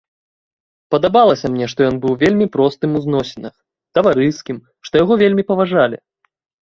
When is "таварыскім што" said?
3.99-4.93